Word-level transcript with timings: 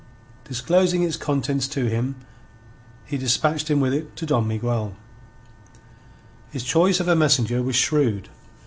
Disclosing 0.45 1.03
its 1.03 1.15
contents 1.15 1.67
to 1.67 1.85
him, 1.87 2.15
he 3.05 3.17
despatched 3.17 3.69
him 3.69 3.79
with 3.79 3.93
it 3.93 4.15
to 4.15 4.25
Don 4.25 4.47
Miguel. 4.47 4.95
His 6.49 6.63
choice 6.63 6.99
of 6.99 7.07
a 7.07 7.15
messenger 7.15 7.61
was 7.61 7.75
shrewd. 7.75 8.29